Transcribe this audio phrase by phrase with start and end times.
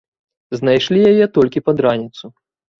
[0.59, 2.25] Знайшлі яе толькі пад раніцу.